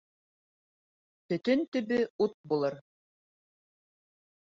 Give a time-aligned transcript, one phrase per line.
[1.27, 2.81] Төтөн төбө ут булыр.